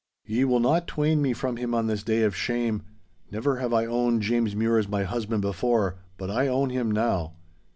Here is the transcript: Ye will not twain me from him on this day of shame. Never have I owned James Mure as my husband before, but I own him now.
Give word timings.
Ye 0.25 0.45
will 0.45 0.59
not 0.59 0.87
twain 0.87 1.21
me 1.21 1.31
from 1.31 1.57
him 1.57 1.75
on 1.75 1.85
this 1.85 2.01
day 2.01 2.23
of 2.23 2.35
shame. 2.35 2.81
Never 3.29 3.57
have 3.57 3.71
I 3.71 3.85
owned 3.85 4.23
James 4.23 4.55
Mure 4.55 4.79
as 4.79 4.87
my 4.87 5.03
husband 5.03 5.43
before, 5.43 5.99
but 6.17 6.31
I 6.31 6.47
own 6.47 6.71
him 6.71 6.89
now. 6.89 7.33